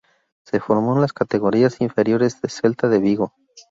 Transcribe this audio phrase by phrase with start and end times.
[0.45, 3.33] Se formó en las categorías inferiores del Celta de Vigo.